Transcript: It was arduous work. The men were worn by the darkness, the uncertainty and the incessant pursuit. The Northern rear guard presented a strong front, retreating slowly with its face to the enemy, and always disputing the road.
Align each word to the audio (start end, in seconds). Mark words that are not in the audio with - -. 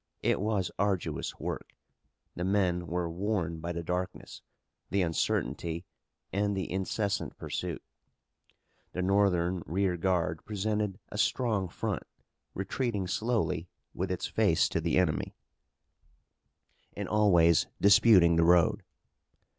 It 0.23 0.41
was 0.41 0.71
arduous 0.79 1.39
work. 1.39 1.73
The 2.35 2.43
men 2.43 2.87
were 2.87 3.07
worn 3.07 3.59
by 3.59 3.71
the 3.71 3.83
darkness, 3.83 4.41
the 4.89 5.03
uncertainty 5.03 5.85
and 6.33 6.57
the 6.57 6.71
incessant 6.71 7.37
pursuit. 7.37 7.83
The 8.93 9.03
Northern 9.03 9.61
rear 9.67 9.97
guard 9.97 10.43
presented 10.43 10.97
a 11.09 11.19
strong 11.19 11.67
front, 11.69 12.01
retreating 12.55 13.05
slowly 13.05 13.67
with 13.93 14.09
its 14.09 14.25
face 14.25 14.67
to 14.69 14.81
the 14.81 14.97
enemy, 14.97 15.35
and 16.97 17.07
always 17.07 17.67
disputing 17.79 18.37
the 18.37 18.43
road. 18.43 18.81